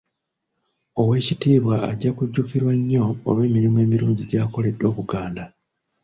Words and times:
Owekittibwa 1.01 1.75
ajja 1.91 2.11
kujjukirwa 2.17 2.73
nnyo 2.79 3.05
olw'emirimu 3.29 3.77
emirungi 3.85 4.23
gy'akoledde 4.29 4.83
Obuganda. 4.91 5.43